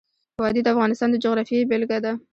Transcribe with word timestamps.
وادي 0.41 0.61
د 0.63 0.67
افغانستان 0.73 1.09
د 1.11 1.15
جغرافیې 1.23 1.67
بېلګه 1.69 1.99
ده. 2.05 2.13